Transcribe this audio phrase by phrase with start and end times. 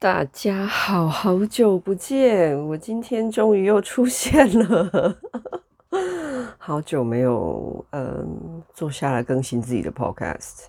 [0.00, 5.14] 大家好，好久不见，我今天终于又出现了，
[6.56, 10.68] 好久没有嗯坐下来更新自己的 podcast，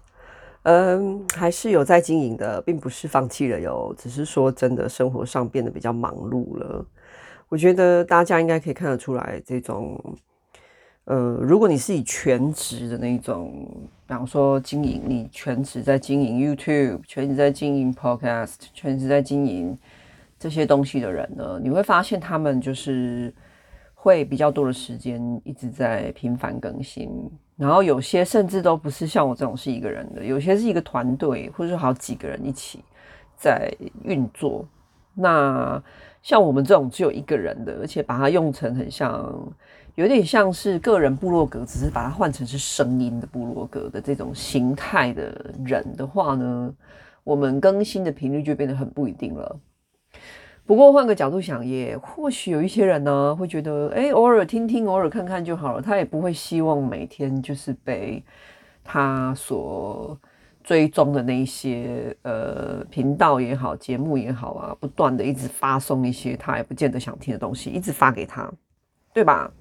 [0.63, 6.85] 嗯，还是有在经营的，并不是放弃了哟，只是说真的生活上变得比较忙碌了。
[7.47, 9.97] 我觉得大家应该可以看得出来，这种。
[11.05, 13.65] 呃，如果你是以全职的那种，
[14.11, 19.77] 比方说经营，你全职在经营 YouTube，全职在经营 Podcast，全职在经营
[20.37, 23.33] 这些东西的人呢，你会发现他们就是
[23.93, 27.09] 会比较多的时间一直在频繁更新，
[27.55, 32.83] 然后有些甚至都不是像我这种是一个人的，有些是一个团队，或者好几个人一起
[33.37, 34.67] 在运作。
[35.13, 35.81] 那
[36.21, 39.33] 像我们这种只有一个人的，而且把它用成很像。
[39.95, 46.73] 有点像是个人部落格，只是把它换成是声音的部落格的这种形态的人的话呢，
[47.25, 49.59] 我们更新的频率就变得很不一定了。
[50.65, 55.81] 不过换个角度想，也或许有一些人呢会觉得，哎，偶尔听听，偶尔看看就好了。
[55.81, 58.23] 他也不会希望每天就是被
[58.85, 60.17] 他所
[60.63, 68.51] 追踪的那些呃频道也好，节目也好啊，不断的一直发送一些他也不见得想听的东西，一直发给他，
[69.13, 69.51] 对吧？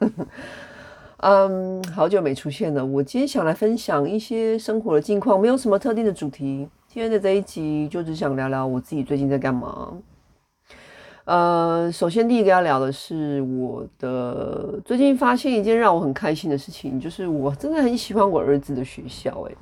[1.18, 2.84] 嗯，好久没出现了。
[2.84, 6.68] 我今天想来分享一些生活的近况，没有什么特定的主题。
[6.86, 9.92] 今天的这一集就只想聊聊我自己最近在干嘛。
[11.24, 19.30] 呃，首先第一个要聊的是我的最近发现一件让我很开心的事情，就是我真的很喜欢我儿子的学校。
[19.48, 19.56] 诶，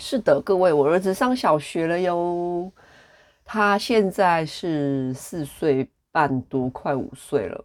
[0.00, 2.72] 是的，各位，我儿子上小学了哟。
[3.44, 7.64] 他现在是四岁半多，快五岁了。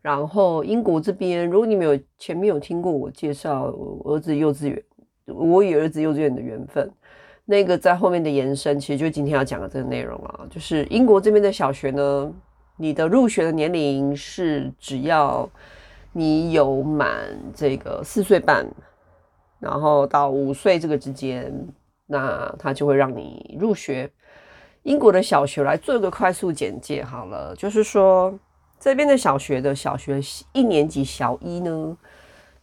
[0.00, 4.82] 然后英国这边，如果你们有前面有听过我介绍儿子幼稚园，
[5.26, 6.88] 我与儿子幼稚园的缘分，
[7.44, 12.32] 那个在后面的延伸，其实就是今天要讲的这个内容啊，就是英国这边的小学呢，
[12.76, 15.48] 你的入学的年龄是只要
[16.12, 18.64] 你有满这个四岁半，
[19.64, 21.50] 然后到五岁这个之间，
[22.06, 24.10] 那他就会让你入学。
[24.82, 28.38] 英国的小学来做一个快速简介好了，就是说。
[28.76, 30.20] 这边的小学的小学
[30.52, 31.96] 一年级小一呢，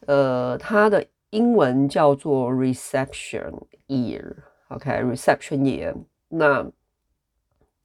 [0.06, 3.52] 呃，它的英文叫做 reception
[3.88, 5.96] year，OK，reception year，
[6.28, 6.70] 那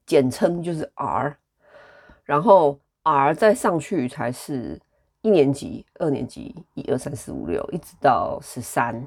[0.05, 1.39] 简称就是 R，
[2.25, 4.79] 然后 R 再上去才是
[5.27, 9.05] 一年级、二年级，一二三四五六，一直到十三，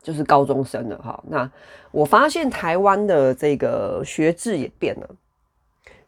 [0.00, 1.22] 就是高中生了哈。
[1.28, 1.50] 那
[1.90, 5.10] 我发现台湾的这个学制也变了。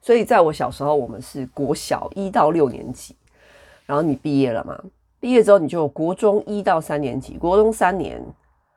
[0.00, 3.14] 所以在我小时候，我们是国小一到六年级，
[3.84, 4.82] 然后你毕业了嘛？
[5.20, 8.24] 毕业之后你就国中一到三年级，国中三年，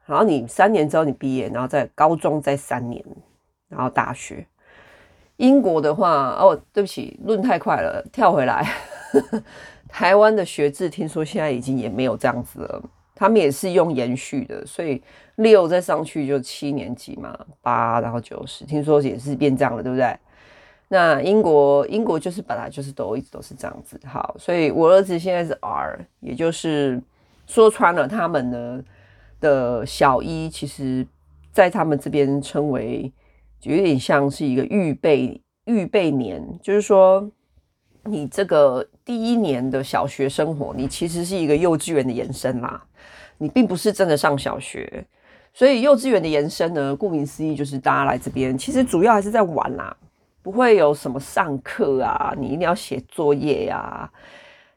[0.05, 3.01] 然后你三年之后你毕业，然后在高中再三年，
[3.69, 4.45] 然后大学。
[5.37, 8.69] 英国的话，哦，对不起，论太快了，跳回来。
[9.87, 15.01] 台湾的学制听说现在已经也没有这样子了，他们也是用延续的，所以
[15.35, 20.17] 六再上去就七年级嘛，八然后九十，听说也是变这样了，对不对？
[20.87, 27.01] 那英国，英国就是本来就是都一直都是这样子，好，所以我儿子现在是 R，也就是
[27.47, 28.83] 说穿了，他们呢
[29.39, 31.05] 的小一，其实
[31.51, 33.11] 在他们这边称为，
[33.63, 37.27] 有点像是一个预备预备年，就是说
[38.05, 42.81] 你这个第一年的小学生活，你其实是一个幼稚园的延伸啦，
[43.37, 45.05] 你并不是真的上小学，
[45.53, 49.95] 所以幼稚园的延伸呢，顾名思义就是大家来这边，其实主要还是在玩啦。
[50.41, 54.11] 不会有什么上课啊，你一定要写作业呀、啊，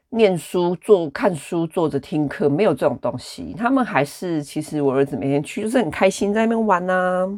[0.09, 3.53] 念书坐看书坐着听课，没有这种东西。
[3.55, 7.29] 他们还是其实我儿子每天去就是很开心，在那边玩呐、啊，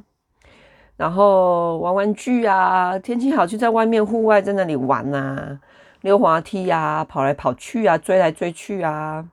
[0.95, 5.59] 然后玩玩具啊，天气好就在外面户外在那里玩呐、啊，
[6.01, 9.25] 溜滑梯啊，跑来跑去啊，追来追去啊。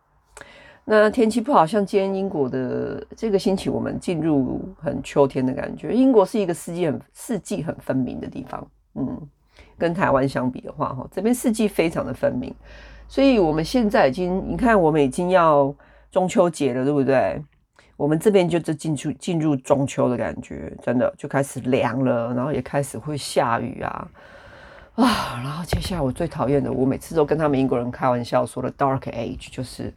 [0.85, 5.93] 那天气不好，像今天英国的这个星期，我们进入很秋天的感觉。
[5.93, 8.67] 英国是一个四季很四季很分明的地方。
[8.95, 9.29] 嗯，
[9.77, 12.55] 跟台湾相比的话，哈，这边四季非常的分明，
[13.07, 15.75] 所以我们现在已经，你看，我们已经要
[16.11, 17.43] 中秋节了，对不对？
[17.99, 24.09] 我们这边就就进入进入中秋的感觉，真的就开始凉了，然后也开始会下雨啊
[25.03, 29.95] 啊，然后接下来我最讨厌的，我每次都跟他们英国人开玩笑说的 Dark Age，就是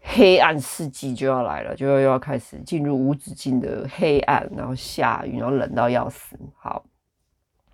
[0.00, 6.84] 黑暗世纪就要来了，就要又要开始进入无止境的黑暗，然后下雨，然后冷到要死，好。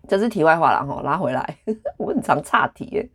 [0.06, 1.56] 这是题外话了哈，拉回来，
[1.96, 3.10] 我很常岔题。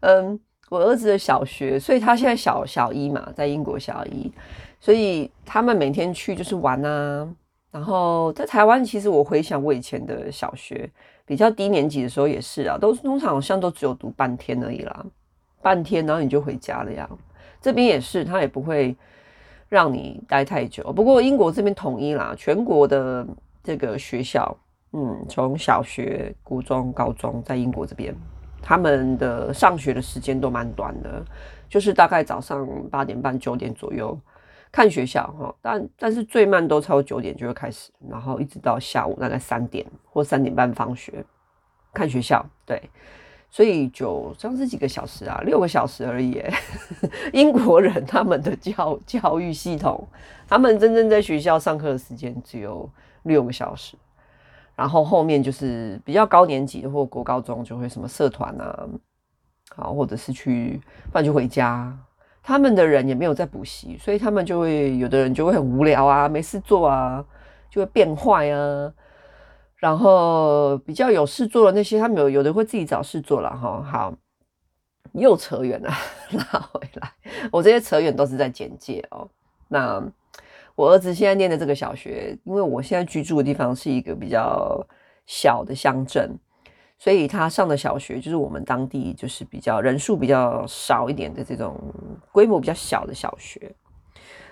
[0.00, 0.38] 嗯，
[0.70, 4.32] 我儿子的小学，所以他现在小小一嘛，在英国小一，
[4.80, 7.28] 所以他们每天去就是玩啊，
[7.70, 10.88] 然后在台湾，其实我回想我以前的小学，
[11.26, 15.04] 比较低年级的时候也是啊，都通常好像都只有读半天而已啦，
[15.60, 17.08] 半天，然后你就回家了呀。
[17.60, 18.96] 这边也是，他也不会
[19.68, 20.90] 让你待太久。
[20.92, 23.26] 不过英国这边统一啦，全国的
[23.62, 24.56] 这个学校，
[24.92, 28.14] 嗯，从小学、初中、高中，在英国这边，
[28.62, 31.22] 他们的上学的时间都蛮短的，
[31.68, 34.18] 就是大概早上八点半、九点左右。
[34.72, 41.24] 看学校哈，但但是最慢都超过九点就会开始，然后一直到下午大概三点或三点半放学。
[41.94, 42.90] 看学校，对，
[43.50, 46.42] 所以就这样是几个小时啊，六个小时而已。
[47.32, 50.06] 英国人他们的教教育系统，
[50.46, 52.86] 他们真正在学校上课的时间只有
[53.22, 53.96] 六个小时，
[54.74, 58.86] 然后后面就是比较高年级的或国高中就会什么社团啊，
[59.74, 60.78] 好，或者是去，
[61.10, 61.96] 不然就回家。
[62.48, 67.24] 他们的人也没有在补习，所以他们就会有的人就会很无聊啊，没事做啊，
[67.68, 68.92] 就会变坏啊。
[69.74, 73.82] 然后比较有事做的那些，他们有有的会自己找事做了哈。
[73.82, 74.14] 好，
[75.10, 75.90] 又扯远了，
[76.30, 77.12] 拉回来。
[77.50, 79.28] 我这些扯远都是在简介哦。
[79.66, 80.00] 那
[80.76, 84.86] 我儿子现在念的这个小学，因为我现在居住的地方是一个比较
[85.26, 86.38] 小的乡镇。
[86.98, 91.78] 所以他上的小学就是我们当地就是比较人数比较少一点的这种
[92.32, 93.74] 规模比较小的小学。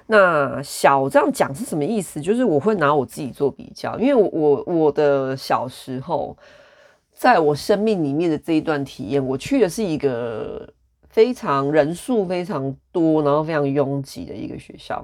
[0.07, 2.21] 那小这样讲是什么意思？
[2.21, 6.37] 就是我会拿我自己做比较，因为我我我的小时候，
[7.15, 10.71] 在我生命里面的这一段体验，我去的是一个
[11.09, 15.03] 非常人数非常多，然后非常拥挤的一个学校。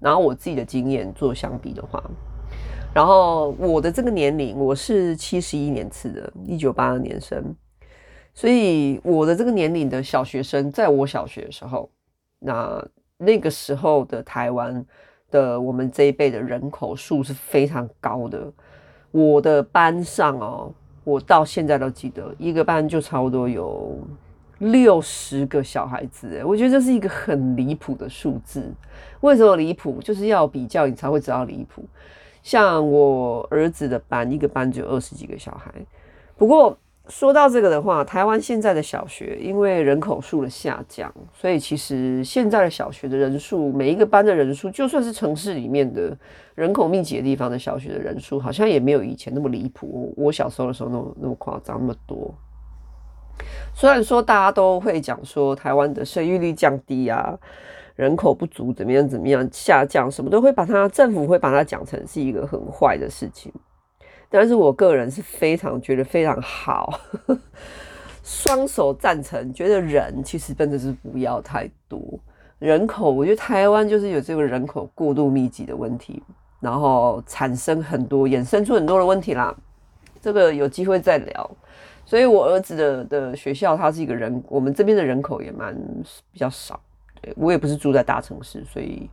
[0.00, 2.02] 然后我自己的经验做相比的话。
[2.96, 7.54] 然后我的这个年龄，我是七十一年次的，一九八二年生，
[8.32, 11.90] 所以我的这个年龄的小学生，在我小学的时候，
[12.38, 12.88] 那
[13.18, 14.82] 那个时候的台湾
[15.30, 18.50] 的我们这一辈的人口数是非常高的。
[19.10, 20.72] 我的班上哦，
[21.04, 23.98] 我到现在都记得，一个班就差不多有
[24.60, 28.72] 六十个小孩子，我觉得这是一个很离谱的数字。
[29.20, 30.00] 为什么离谱？
[30.00, 31.84] 就是要比较，你才会知道离谱。
[32.46, 35.68] 像我儿子的班，一个班只有二十几个小孩。
[36.36, 36.78] 不过
[37.08, 46.16] 说到这个的话，台湾现在的小学因为人口数的下降，所以其实现在的小学的人数，每一个班的人数，就算是城市里面的
[46.54, 50.14] 人口密集的地方的小学的人数，好像也没有以前那么离谱。
[50.16, 52.32] 我小时候的时候那么那么夸张那么多。
[53.74, 57.36] 虽然说大家都会讲说台湾的生育率降低啊。
[57.96, 59.08] 人口不足，怎么样？
[59.08, 60.10] 怎么样下降？
[60.10, 63.52] 什么都会把它，政府会把它讲成是一个很坏的事情。
[64.28, 67.00] 但是我个人是非常觉得非常好，
[68.22, 72.00] 双手赞成，觉得人其实真的是不要太多
[72.58, 73.10] 人口。
[73.10, 76.22] 我觉得台湾就是有这个人口过度密集的问题，
[76.60, 79.56] 然后产生很多衍生出很多的问题啦。
[80.20, 81.50] 这个有机会再聊。
[82.04, 85.74] 所以我儿子的的学校，他是一个人，我们这边的人口也蛮
[86.30, 86.78] 比较少。
[87.36, 89.08] 我也不是住在大城市，所以，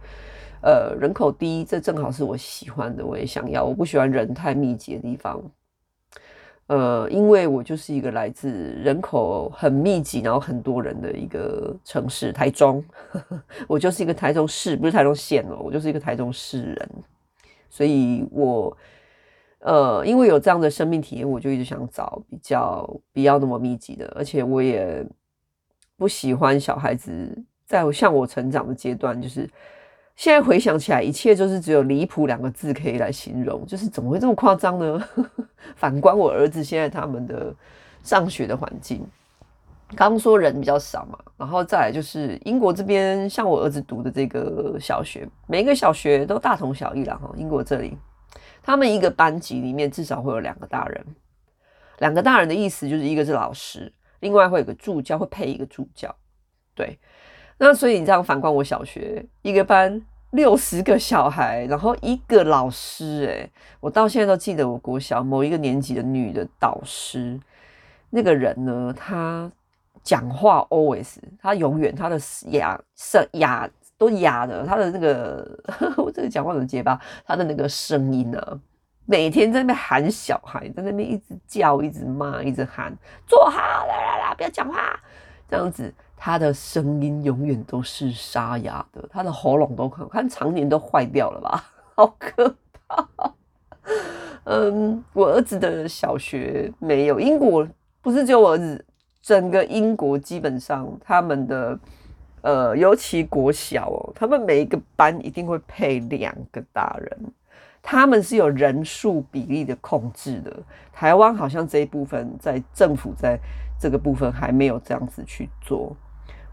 [0.61, 3.63] 呃，人口低，这正好是我喜欢的，我也想要。
[3.63, 5.41] 我不喜欢人太密集的地方，
[6.67, 8.50] 呃，因为我就是一个来自
[8.81, 12.83] 人口很密集，然后很多人的一个城市——台中。
[13.67, 16.89] 我就是一个台中市，不是台中县哦，我就是一个台中市人。
[17.69, 18.77] 所以我，
[19.59, 25.05] 呃，因为有这样的生命体验，我就一直想找比较不要那么密集的，而且我也
[25.98, 27.43] 不喜欢小孩子。
[27.74, 29.50] 在向我成长的阶段，就是
[30.15, 35.03] 现在回想起来，一切就是只有离谱两个字可以来形容，就是怎么会这么夸张呢？
[35.75, 37.53] 反观我儿子现在他们的
[38.03, 39.03] 上学的环境，
[39.96, 47.18] 刚说人比较少嘛，然后再来就是英国这边，像我儿子读的这个小学，每一个小学都大同小异了。
[47.18, 47.98] 哈，英国这里，
[48.62, 51.06] 他们一个班级里面至少会有两个大人，
[52.00, 56.15] 两个大人的意思就是一个是老师，另外会有个助教，会配一个助教，
[56.75, 57.00] 对。
[57.65, 60.01] 那所以你这样反观我小学一个班
[60.32, 67.39] 六十个小孩，然后一个老师，诶，我到现在都记得我国小某一个年级的女的导师，
[68.10, 69.50] 那个人呢，她
[70.03, 75.48] 讲话 always，她永远她的哑声哑都哑的，她的那个
[75.96, 77.00] 我这个讲话怎么结巴？
[77.25, 78.60] 她的那个声音呢、啊，
[79.05, 82.93] 每天在那边喊小孩，在那边一直叫，一直骂，一直喊，
[83.25, 85.00] 坐好，啦啦啦，不要讲话，
[85.48, 85.93] 这样子。
[86.25, 91.65] 他的声音永远都是沙哑的，他的喉咙都可看常年都坏掉了吧，
[91.96, 92.56] 好可
[92.88, 93.06] 怕。
[94.46, 97.68] 嗯，我儿子的小学没有，英国
[98.01, 98.86] 不是只有我儿子，
[99.22, 101.77] 整个英国基本上他们的
[102.42, 107.34] 呃，尤其国小哦，他们每一个班一定会配两个大人，
[107.82, 110.56] 他们是有人数比例的控制的。
[110.94, 113.38] 台湾好像这一部分在政府在
[113.77, 115.94] 这个部分还没有这样子去做，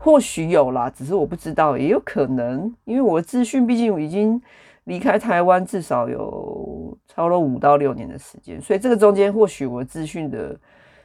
[0.02, 4.40] 或许有啦，只是我不知道，也有可能，因为我的资讯毕竟已经
[4.84, 10.58] 离开台湾至少有超了五到六年的时间，所以这个中间或许我资讯的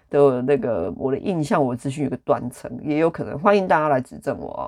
[0.10, 4.64] 的那个我的印象，我资讯有个断层，也有可能，欢迎大家来指正我哦，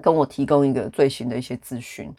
[0.00, 2.14] 跟我提供一个最新的一些资讯。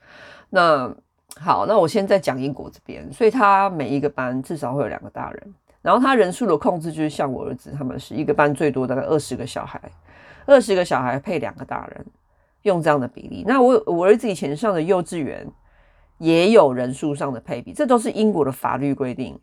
[0.49, 0.93] 那
[1.39, 9.81] 好，那我现在讲英国这边，所以他每一个班至少会有两个大人，然后他人数的控制就是像我儿子他们是一个班最多大概二十个小孩，
[10.45, 12.05] 二十个小孩配两个大人，
[12.61, 13.43] 用这样的比例。
[13.47, 15.45] 那我我儿子以前上的幼稚园
[16.17, 19.39] 也有人数上的配比，这都是英国的法律规定，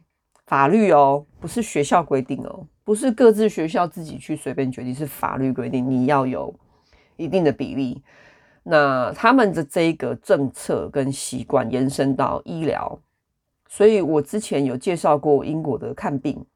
[0.46, 6.54] 法律哦，不是学校规定哦，不是各自学校自己去随便决定，是法律规定你要有
[7.16, 8.02] 一定的比例。
[8.64, 12.96] 那他们的这一个政策跟习惯延伸到医疗，
[13.68, 16.46] 所以我之前有介绍过英国的看病、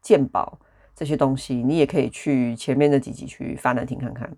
[0.00, 0.58] 健保
[0.94, 4.30] 这些东西，你也可以去前面的几集去翻来听看看。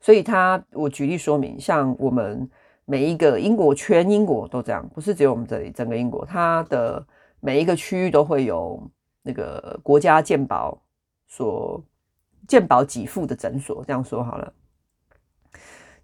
[0.00, 2.48] 所以他，我举例说明，像我们
[2.84, 7.04] 每一个英国，全英国都这样，不是只有我们这里，整个英国，它的
[7.40, 8.80] 每一个区域都会有
[9.22, 10.80] 那个国家健保
[11.26, 11.82] 所
[12.46, 14.52] 健保给付的诊所，这样说好了。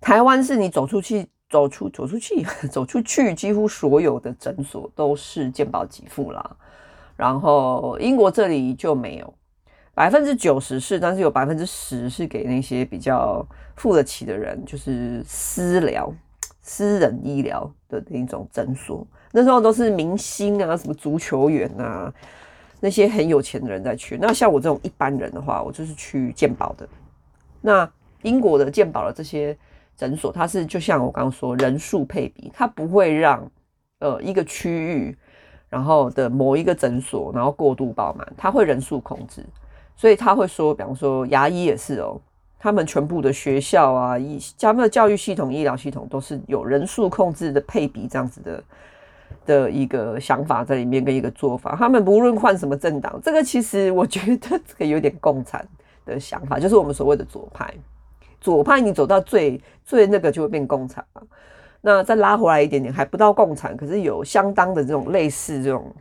[0.01, 6.57] 台湾是你走出去，走出走出去，走出去， 几乎所有的诊所都是健保给付啦。
[7.15, 9.35] 然后英国这里就没有，
[9.95, 13.47] 百分之九十是，但是有百分之十是给那些比较
[13.77, 16.13] 付得起的人，就是私疗、
[16.61, 19.07] 私人医疗的那种诊所。
[19.33, 22.13] 那时候都是明星啊，什么足球员啊，
[22.81, 24.19] 那些很有钱的人在去。
[24.21, 26.89] 那像我这种一般人的话，我就是去健保的。
[27.61, 27.91] 那
[28.23, 29.57] 英国的健保的这些。
[29.95, 33.49] 诊所它是就像我刚刚说人数配比，它不会让
[34.01, 35.17] 呃一个区域
[35.69, 39.45] 然后的某一个诊所然后过度爆满，它会人数控制，
[39.97, 42.21] 所以他会说，比方说牙医也是哦，
[42.59, 48.65] 他们全部的学校啊，医他们的教育系统、医疗系统都是有人数控制的配比这样子的
[49.47, 51.75] 的一个想法在里面跟一个做法。
[51.77, 55.67] 他们不论换什么政党，这个其实我觉得 这个有点共产
[56.05, 57.73] 的想法，就是我们所谓的左派。
[58.41, 61.23] 左派你走到最最那个就会变共产嘛，
[61.81, 65.95] 那再拉回来一点点还不到共产，可是有相当的这种类似这种，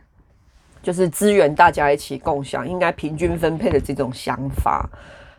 [0.82, 4.88] 就是资源大家一起共享，应该平均分配的这种想法，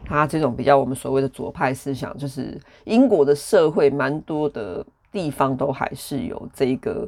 [0.05, 7.07] 他这种比较我们所谓的左派思想，就是英国的社会蛮多的地方都还是有这个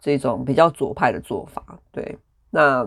[0.00, 1.62] 这种比较左派的做法。
[1.90, 2.16] 对，
[2.50, 2.86] 那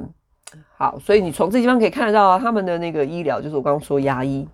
[0.78, 4.48] 好，所以你从这地方可以看得到啊，他们的那个医疗就是我刚刚说牙医。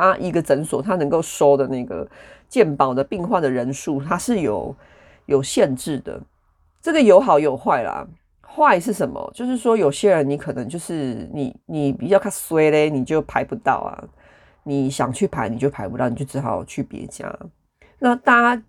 [0.00, 2.08] 他一个诊所，他能够收的那个
[2.48, 4.72] 健保的病患的人数，它是有
[5.26, 6.20] 有限制的。
[6.80, 8.06] 这个有好有坏啦。
[8.56, 9.30] 坏是什么？
[9.34, 13.92] 就是说有些人你可能就是你你比较卡衰嘞，你就排不到啊。
[14.64, 17.34] 你想去排你就排不到，你就只好去别家。
[17.98, 18.62] 那大家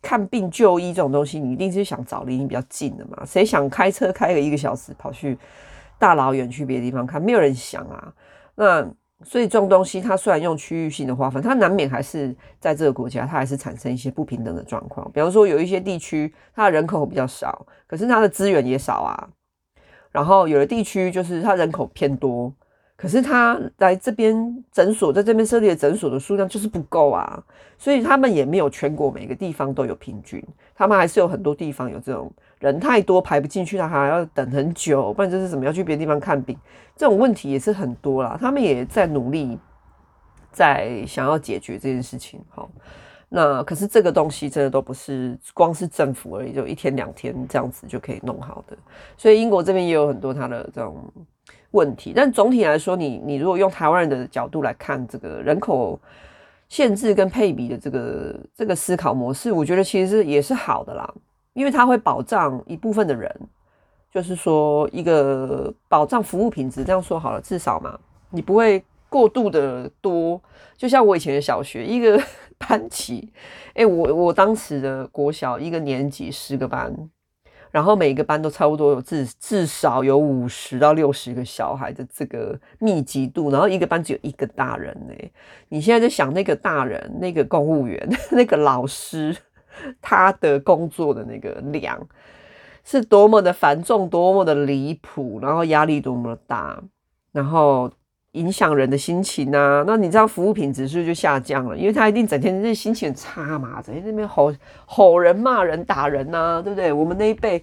[0.00, 3.22] 看病就医这种东西，你一定是想找离你比较近的嘛？
[3.26, 5.36] 谁想开车开个一个小时跑去
[5.98, 7.20] 大老远去别的地方看？
[7.20, 8.12] 没有人想啊。
[8.54, 8.88] 那
[9.24, 15.10] 所以这种东西，它虽然用区域性的划分，它难免还是在这个国家，它还是产生一些不平等的状况。
[15.12, 19.28] 比方说，有一些地区它的人口比较少，可是它的资源也少啊。
[20.10, 22.52] 然后有的地区就是它人口偏多，
[23.02, 27.42] 可是他来这边诊所在这边设立的诊所的数量就是不够啊。
[27.76, 30.40] 所以他们也没有全国每个地方都有平均，
[30.72, 32.32] 他们还是有很多地方有这种。
[32.60, 36.56] 人太多排不进去，他还要等很久，不然就是怎么要去别的地方看病，
[36.94, 38.38] 这种问题也是很多啦。
[38.40, 39.58] 他们也在努力，
[40.52, 42.40] 在想要解决这件事情。
[42.50, 42.70] 好，
[43.34, 48.76] 那可是这个东西真的都不是光是政府而已，就一天两天这样子就可以弄好的。
[49.16, 51.02] 所以英国这边也有很多他的这种
[51.70, 55.98] 问题，但总体来说你，你你如果用台湾人的角度来看这个人口
[56.68, 61.14] 限制跟配比的这个这个思考模式，我觉得其实是也是好的啦。
[61.54, 63.34] 因为它会保障一部分的人，
[64.10, 67.98] 就是说一个保障服务品质，这样说好了，至少嘛，
[68.28, 70.38] 你不会过度的多。
[70.76, 72.20] 就像我以前的小学，一个
[72.66, 73.32] 班级，
[73.74, 76.94] 哎，我我当时的国小一个年级十个班，
[77.70, 85.14] 然后每个班都差不多有至至少有五十到六十个小孩的这个密集度，然后一个班只有一个大人呢。
[85.68, 89.36] 你现在在想那个大人，那个公务员， 那个老师。
[90.02, 91.98] 他的工作的那个量
[92.84, 96.78] 是多么的繁重，多么的离谱，然后压力多么的大，
[97.32, 97.90] 然后
[98.32, 99.82] 影响人的心情啊。
[99.86, 101.76] 那你这样服务品质是不是就下降了？
[101.76, 104.52] 因为他一定整天那心情很差嘛，整天那边吼
[104.86, 106.92] 吼人、骂人、打人呐、啊，对不对？
[106.92, 107.62] 我们那一辈，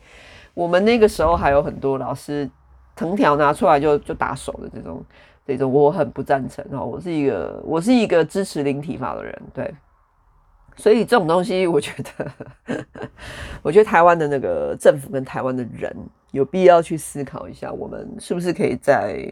[0.54, 2.50] 我们那个时候还有很多老师
[2.96, 5.04] 藤条拿出来就就打手的这种
[5.46, 6.86] 这种，我很不赞成哦。
[6.86, 9.74] 我是一个我是一个支持零体罚的人，对。
[10.78, 12.78] 所以这种东西，我觉得，
[13.62, 15.94] 我觉得台湾的那个政府跟台湾的人
[16.32, 19.30] 有必要去思考一下，我们是不是可以在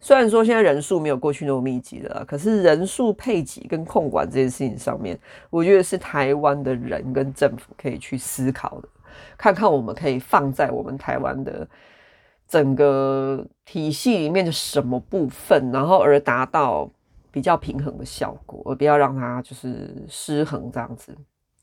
[0.00, 5.18] 虽然说现在人数没有过去那么密集了，可是人数配给跟控管这件事情上面，
[5.50, 8.88] 我觉得是台湾的人跟政府可以去思考的，
[9.36, 11.68] 看看我们可以放在我们台湾的
[12.48, 16.90] 整个体系里面的什么部分，然后而达到。
[17.32, 21.16] 比较平衡的效果，而不要让它就是失衡这样子。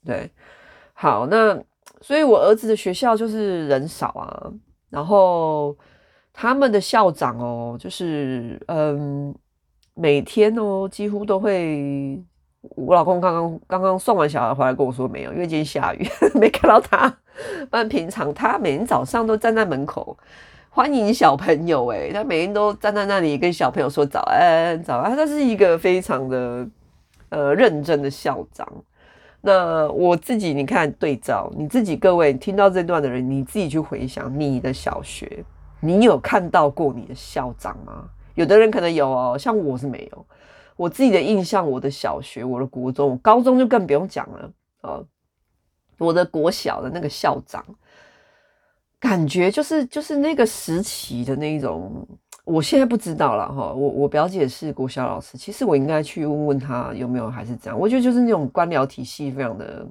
[0.06, 0.32] 对，
[0.94, 1.62] 好，那
[2.00, 4.50] 所以我儿子的学校就是人少啊，
[4.90, 5.76] 然后
[6.40, 9.34] 他们的校长哦，就是嗯，
[9.96, 12.22] 每天哦几乎都会，
[12.76, 16.08] 我老公刚刚刚刚送完小孩回来跟我说没有，因为今天下雨
[16.40, 17.10] 没看到他，
[17.72, 20.16] 不然平常他每天早上都站在门口。
[20.70, 26.68] 欢迎小朋友诶，他每天都站在那里跟小朋友说早安早安，他是一个非常的
[27.30, 28.68] 呃认真的校长。
[29.42, 35.44] 那我自己你看对照你自己各位听到这段的人，你自己去回想你的小学，
[35.80, 38.10] 你有看到过你的校长吗？
[38.36, 40.26] 有的人可能有哦，像我是没有。
[40.76, 45.00] 我自己的印象，我的小学、我的国中、高中就更不用讲了啊。
[45.98, 47.66] 我的国小的那个校长。
[49.00, 52.08] 感觉就是就是那个时期的那一种，
[52.44, 53.72] 我现在不知道了哈。
[53.72, 57.80] 我我表姐是国小老师，其实我应该去问问他有没有还是这样。
[57.80, 59.86] 我觉得就是那种官僚体系非常的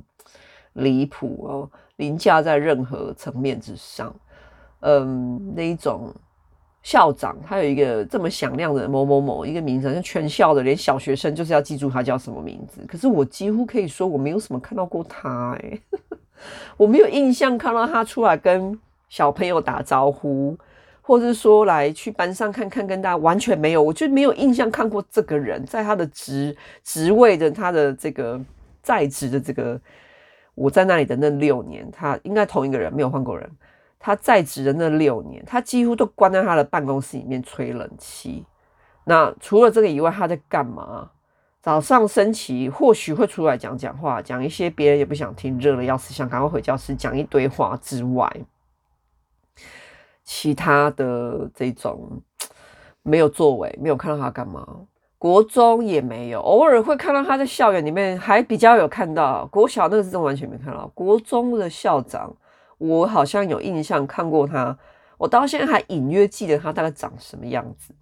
[0.72, 4.12] 离谱哦，凌驾在任何层面之上。
[4.86, 6.14] 嗯，那一种
[6.82, 12.80] 校长他有一个这么响亮的某某某一个名字，像全校的连小学生就是要记住他叫什么名字。
[12.86, 15.80] 可是我几乎可以说我没有什么看到过他哎、
[16.76, 18.78] 我没有印象看到他出来跟。
[19.08, 20.58] 小朋友打招呼，
[21.00, 28.38] 或者是说来去班上看看，跟大家完全没有，我就没有印象看过这个人在他的职职位的他的这个
[28.82, 29.80] 在职的这个，
[30.56, 33.48] 我在那里的那六年，他应该同一个人，没有换过人。
[33.98, 38.44] 他在职的那六年，他几乎都关在他的办公室里面吹冷气。
[39.04, 41.10] 那除了这个以外，他在干嘛？
[41.62, 48.30] 早上升旗或许会出来讲讲话，讲一些别人也不想听，热了要死，想赶快回教室讲一堆话之外。
[50.22, 52.22] 其他的这种
[53.02, 54.64] 没有作为，没有看到他干嘛。
[55.18, 59.46] 国中也没有，偶尔会看到他在校园里面，还比较有看到。
[59.46, 60.86] 国小那个是真完全没看到。
[60.94, 62.32] 国中的校长，
[62.78, 64.76] 我好像有印象看过他，
[65.16, 67.94] 我到现在还隐约记得他大概长什么样子，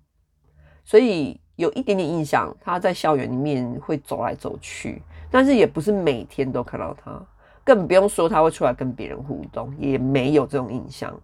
[0.85, 2.55] 所以有一点点印象。
[2.61, 7.23] 他在校园里面会走来走去，但是也不是每天都看到他，
[7.63, 11.15] 更不用说他会出来跟别人互动，也没有这种印象。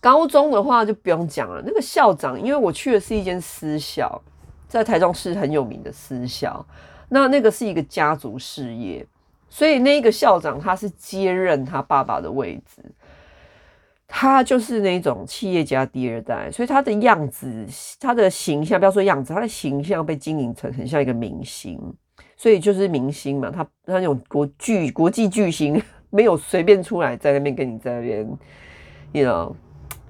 [0.00, 4.22] 高中的话就不用讲了，那个校长，因为我去的是一间私校，
[4.68, 6.64] 在台中市很有名的私校，
[7.08, 9.04] 那那个是一个家族事业，
[9.48, 12.82] 所以那个校长他是接任他爸爸的位置，
[14.06, 17.66] 他就是那种企业家第二代，所以他的样子，
[17.98, 21.80] 他的形象，不要说样子，他的形象被经营成很像一个明星，
[22.36, 28.38] 所以就是明星嘛，他他那种国巨国际巨星，没有随便出来在那边跟你在那边
[29.12, 29.54] ，you know。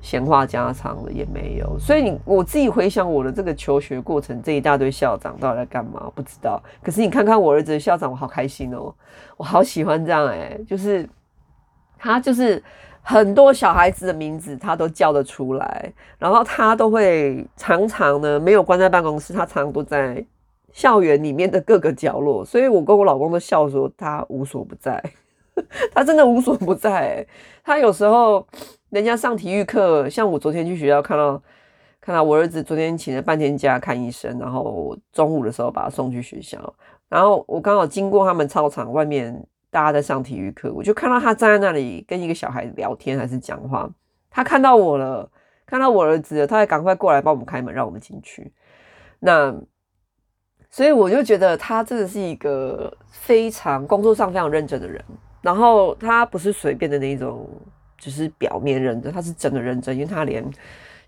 [0.08, 6.10] 闲话家常的也没有，所以你我自己回想我的这个求学过程，这一大堆校长到底在干嘛？
[6.14, 6.58] 不知道。
[6.82, 8.90] 可是你看看我儿子的校长，我好开心哦，
[9.36, 11.06] 我好喜欢这样哎，就是
[11.98, 12.62] 他就是
[13.02, 20.24] 很多小孩子的名字他都叫得出来，然后他都会常常呢没有关在办公室，他常常都在
[20.72, 25.04] 校园里面的各个角落，所以我跟我老公都笑说他无所不在，
[25.92, 27.26] 他真的无所不在，
[27.62, 28.46] 他有时候。
[28.90, 31.42] 人家上体育课，像我昨天去学校看到，
[32.00, 36.72] 看到我儿子昨天请了半天假看医生，然后中午的时候把他送去学校，
[37.06, 43.86] 然后我刚好经过他们操场外面，大家在上体育课，我就看到他站在那里跟一个小孩聊天还是讲话，
[44.30, 45.30] 他看到我了，
[45.66, 48.50] 看到我儿子了，他还赶快过来帮我们开门，让我们进去。
[49.20, 49.54] 那
[50.70, 55.04] 所以我就觉得他真的是一个非常工作上非常认真的人，
[55.40, 57.48] 然后他不是随便的那种。
[58.00, 60.48] 只是表面认真，他是真的认真，因为他连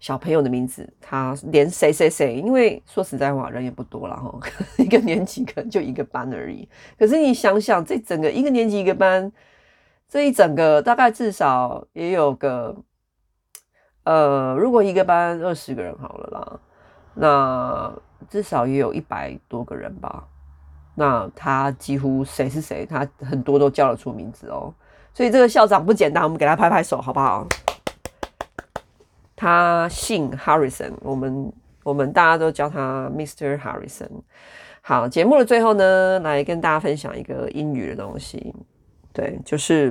[0.00, 4.40] 小朋友的名字，他连谁谁谁，因为说实在话，人也不多了哈，
[4.76, 6.68] 一个年级可能就一个班而已。
[6.98, 9.30] 可是你想想，这整个一个年级一个班，
[10.08, 12.76] 这一整个大概至少也有个，
[14.02, 16.60] 呃，如果一个班二十个人好了啦，
[17.14, 17.92] 那
[18.28, 20.26] 至少也有一百多个人吧。
[21.00, 24.70] 那他几乎谁是谁，他很多都叫得出名字哦。
[25.14, 27.46] 所以这个校长不简单，我们给他拍拍手好不好？
[29.34, 31.50] 他姓 Harrison，我们
[31.84, 33.58] 我们大家都叫他 Mr.
[33.58, 34.10] Harrison。
[34.82, 38.54] 好，节目的最后呢，来跟大家分享一个英语的东西。
[39.14, 39.90] 对，就是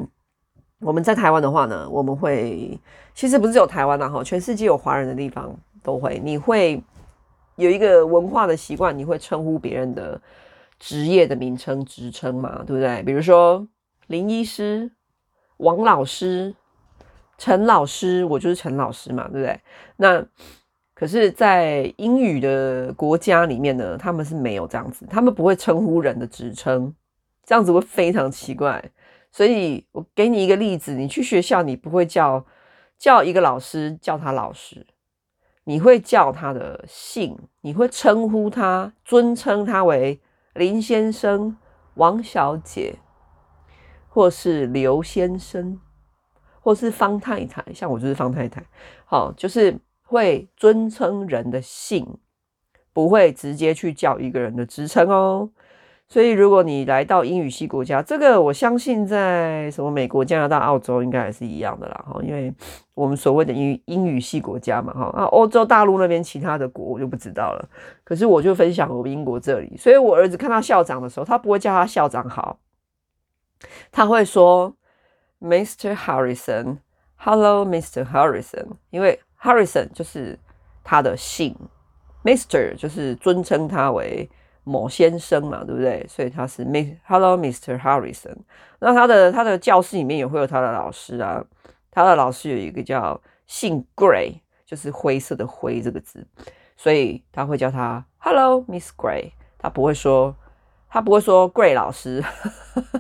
[0.80, 2.80] 我们在台湾的话呢，我们会
[3.16, 6.84] 其实不是只有台湾啦，哈，全世界有华人的地方都会，你会
[7.56, 10.22] 有一个文化的习惯，你会称呼别人的
[10.80, 13.04] 职业的名称、职称嘛，对不对？
[13.04, 13.68] 比如说
[14.08, 14.90] 林医师、
[15.58, 16.56] 王老师。
[17.42, 19.58] 陈老师，我就是陈老师嘛，对不对？
[19.96, 20.22] 那
[20.94, 26.94] 可是，在英语的国家里面呢，他们是没有这样子，他们不会称呼人的职称，
[27.46, 28.84] 这样子会非常奇怪。
[29.32, 32.46] 所以我给你一个例子，你去学校，你不会叫
[32.98, 34.86] 叫一个老师叫他老师，
[35.64, 40.20] 你会叫他的姓，你会称呼他，尊称他为
[40.60, 41.58] 林先生、
[41.96, 43.00] 王小姐，
[44.10, 45.80] 或是刘先生。
[46.62, 48.62] 或是方太太，像我就是方太太，
[49.06, 52.20] 好，就是会尊称人的姓，
[52.92, 55.50] 不会直接去叫一个人的职称哦。
[56.10, 62.54] 所以如果你来到英语系国家，这个我相信在什么美国、加拿大、澳洲应该也是一样的啦，哈，因为
[62.94, 67.70] 我们所谓的英语英语系国家嘛，哈，啊，欧洲大陆那边其他的国我就不知道了。
[68.04, 72.60] 可是我就分享我们英国这里，所以我儿子看到校长的时候，他不会叫他校长好，
[73.92, 74.76] 他会说。
[75.42, 75.96] Mr.
[75.96, 78.04] Harrison，Hello, Mr.
[78.04, 78.66] Harrison。
[78.90, 80.38] 因为 Harrison 就是
[80.84, 81.56] 他的姓
[82.26, 82.76] ，Mr.
[82.76, 84.30] 就是尊称他为
[84.70, 86.06] 某先生嘛，对不对？
[86.08, 86.64] 所以他是
[87.06, 87.80] Hello, Mr.
[87.80, 88.36] Harrison。
[88.80, 91.44] 那他的他的教室里面也会有他的老师啊，
[91.92, 96.26] 他的老师有一个叫姓 Gray，就是灰色的灰这个字，
[96.78, 99.32] 所以他会叫他 Hello, Miss Gray。
[99.58, 100.36] 他不会说
[100.88, 102.24] 他不会说 Gray 老师。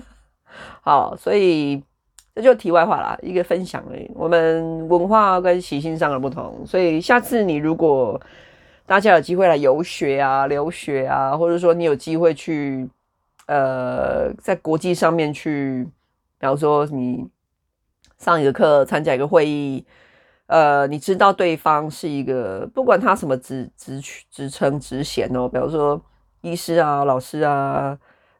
[0.81, 1.83] 好，所以。
[2.35, 4.09] 这就题外话啦，一个分享而已。
[4.15, 8.21] 我们文化跟习性上的不同，所以下次你如果
[8.89, 12.89] 大家有机会来游学啊、留学啊，或者说你有机会去
[13.45, 15.87] 呃在国际上面去，
[16.39, 17.29] 比方说你
[18.17, 19.85] 上一个课、参加一个会议，
[20.47, 26.01] 呃，你知道对方是一个不管他什么职职职称职衔哦，比方说
[26.41, 27.95] 医师啊、老师啊、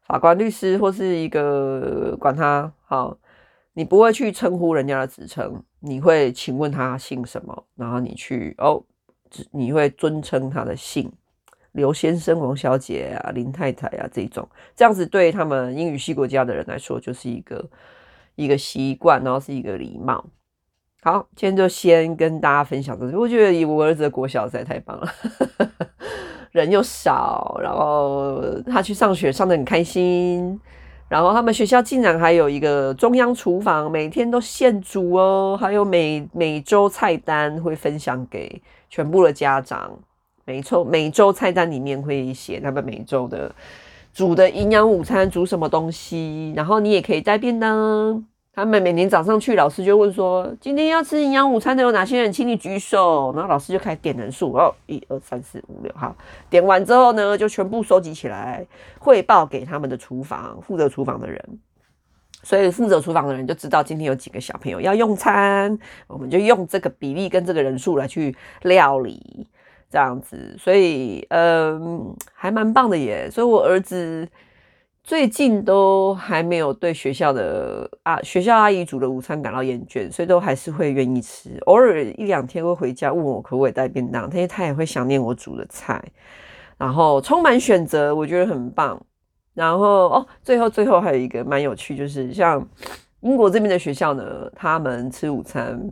[0.07, 3.15] 法官、律师，或是一个管他好。
[3.73, 8.83] 你不会去称呼人家的职称，你会请问他姓什么，然后你去哦，
[9.51, 11.11] 你会尊称他的姓，
[11.73, 17.69] 刘先生、王小姐啊、林太太啊这种，这样子对他们英语系国家的人来说就是一个
[18.35, 20.25] 一个习惯，然后是一个礼貌。
[21.01, 23.15] 好，今天就先跟大家分享这些。
[23.15, 25.09] 我觉得以我儿子的国小实在太棒了，
[26.51, 30.59] 人又少，然后他去上学上得很开心。
[31.09, 39.91] 然后他们学校竟然还有一个中央厨房，每天都现煮哦，还有每每周菜单会分享给全部的家长。
[40.45, 43.53] 没错，每周菜单里面会写他们每周的
[44.13, 48.23] 煮的营养午餐煮什么东西，然后你也可以带便当。
[48.59, 52.29] 他们每年早上去，老师就问说：“今天要吃营养午餐的有哪些人？
[52.31, 56.13] 请你举手。”然后老师就开始点人数，哦，一二三四五六，好，
[56.49, 58.67] 点完之后呢，就全部收集起来，
[58.99, 61.41] 汇报给他们的厨房负责厨房的人。
[62.43, 69.47] 所以负责厨房的人就知道今天有几个小朋友要用餐，我们就用这个比例跟这个人数来去料理，
[69.89, 70.55] 这样子。
[70.59, 73.31] 所以，嗯，还蛮棒的耶。
[73.31, 74.27] 所以我儿子。
[75.03, 81.57] 最近都还没有对学校的啊学校阿姨煮的午餐感到厌倦，所以都还是会愿意吃。
[81.65, 86.03] 偶尔一两天会回家问我可不可以带便当，但是他也会想念我煮的菜。
[86.77, 89.01] 然后充满选择，我觉得很棒。
[89.55, 92.65] 然后哦，最后最后还有一个蛮有趣，就是像
[93.21, 94.23] 英国这边的学校呢，
[94.55, 95.91] 他们吃午餐，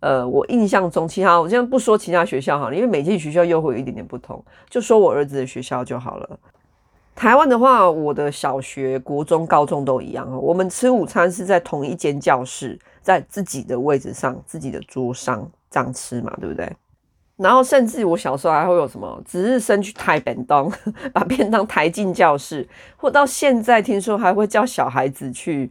[0.00, 6.40] 呃，我印象中其他我现在不说其他学校好了，因为每间学校又会有一点点不同，就说我儿子的学校就好了。
[7.14, 10.30] 台湾的话，我的小学、国中、高中都一样。
[10.40, 16.70] 我们吃午餐是在同一间教室，在自己的位置上、自己的桌上这样吃嘛，对不对？
[17.36, 20.70] 然后甚至我小时候还会有什么值日生去抬便当，
[21.12, 25.70] 把便当抬进教室，或到现在听说还会叫小孩子去。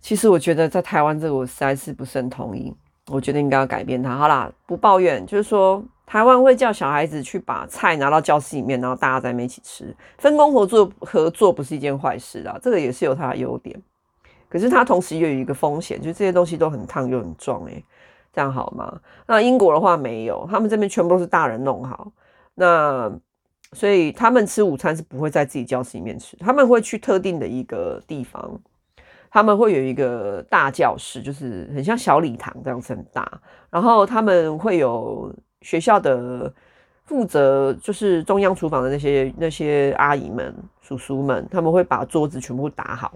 [0.00, 2.74] 其实我觉得在台湾这个我实在是不是很同意，
[3.08, 4.16] 我觉得应该要改变它。
[4.16, 5.82] 好啦，不抱怨，就是说。
[6.06, 13.74] 台湾会叫小孩子去把菜拿到教室里面，然后大家在那边一起吃，分工合作，合作不是一件坏事啊，这个也是有它的优点。
[14.46, 17.82] 可是它同时又有一个风险，就是这些东西都很烫又很重，诶，
[18.34, 19.00] 这样好吗？
[19.26, 22.12] 那英国的话没有，他们这边全部都是大人弄好，
[22.54, 23.10] 那
[23.72, 28.60] 所以他们吃午餐是不会在自己教室里面吃，他们会去特定的一个地方。
[29.34, 33.28] 他们会有一个大教室，就是很像小礼堂这样子很大，
[33.68, 36.54] 然后他们会有学校的
[37.02, 43.14] 负责，就是中央厨房的那些那些阿姨们、叔叔们，他们会把桌子全部打好，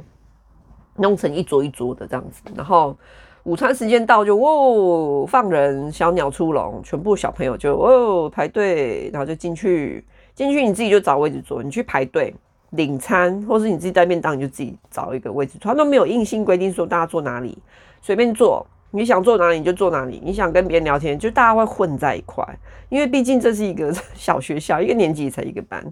[0.96, 2.96] 弄成一桌一桌的这样子，然后
[3.44, 10.04] 午餐时间到就哦放人，小鸟出笼，全部小朋友就哦排队，然后就进去，
[10.34, 12.34] 进去你自己就找位置坐，你去排队。
[12.70, 15.58] 领餐，或是你自己带便当，你就自己找一个位置。
[15.60, 17.56] 他都没有硬性规定说大家坐哪里，
[18.02, 18.66] 随便坐。
[18.90, 20.18] 你想坐哪里你就坐哪里。
[20.24, 22.42] 你想跟别人聊天，就大家会混在一块。
[22.88, 25.84] 因为毕竟这是一个 小学校，一个年级才一个班，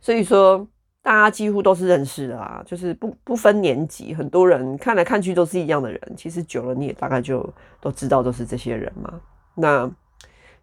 [0.00, 0.66] 所以说
[1.02, 2.62] 大家几乎都是认识的啊。
[2.64, 6.00] 就是不不分年级，很多人看来看去都是一样的人。
[6.16, 7.46] 其实久了你也大概就
[7.82, 9.20] 都知道都是这些人嘛。
[9.54, 9.90] 那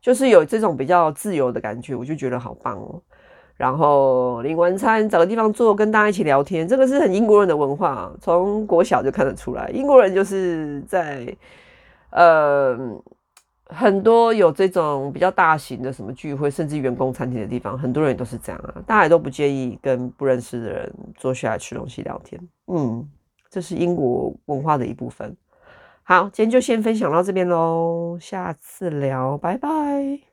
[0.02, 3.00] 就是有这种比较自由的感觉，我就觉得好棒哦。
[3.60, 9.70] 然后领完餐，找个地方坐，跟大家一起聊天，这个是很英国人的文化，从国小就看得出来。
[9.74, 11.28] 英国人就是在
[12.12, 12.80] 呃
[13.66, 22.40] 很多有这种比较大型的什么聚会，甚至员工餐厅的地方，很多人都是这样啊，大家都不介意跟不认识的人坐下来吃东西聊天。
[22.68, 23.06] 嗯，
[23.50, 25.36] 这是英国文化的一部分。
[26.04, 30.29] 好，今天就先分享到这边喽，下次聊，拜拜。